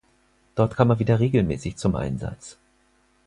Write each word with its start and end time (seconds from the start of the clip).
Dort 0.55 0.75
kam 0.75 0.89
er 0.89 0.97
wieder 0.97 1.19
regelmäßig 1.19 1.77
zum 1.77 1.95
Einsatz. 1.95 2.57